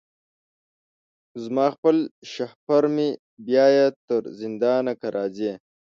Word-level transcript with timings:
زما 1.43 1.65
خپل 1.75 1.97
شهپر 2.33 2.83
مي 2.95 3.09
بیايي 3.45 3.87
تر 4.07 4.21
زندانه 4.39 4.93
که 4.99 5.07
راځې 5.15 5.51